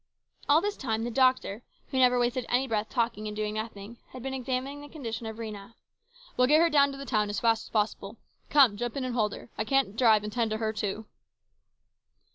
All 0.49 0.61
this 0.61 0.77
time 0.77 1.03
the 1.03 1.11
doctor, 1.11 1.61
who 1.89 1.99
never 1.99 2.17
wasted 2.17 2.47
any 2.49 2.67
breath 2.67 2.89
talking 2.89 3.27
and 3.27 3.37
doing 3.37 3.53
nothing, 3.53 3.99
had 4.13 4.23
been 4.23 4.33
examining 4.33 4.81
the 4.81 4.89
condition 4.89 5.27
of 5.27 5.37
Rhena." 5.37 5.75
We'll 6.37 6.47
get 6.47 6.59
her 6.59 6.71
down 6.71 6.91
to 6.93 6.97
the 6.97 7.05
town 7.05 7.29
as 7.29 7.39
fast 7.39 7.65
as 7.65 7.69
possible. 7.69 8.17
Come, 8.49 8.79
13 8.79 8.79
194 8.79 8.79
HIS 8.79 8.79
BROTHER'S 8.79 8.79
KEEPER. 8.79 8.79
jump 8.79 8.97
in 8.97 9.05
and 9.05 9.13
hold 9.15 9.33
her. 9.33 9.49
I 9.59 9.63
can't 9.63 9.95
drive 9.95 10.23
and 10.23 10.33
tend 10.33 10.49
to 10.49 10.57
her, 10.57 10.73
too." 10.73 11.05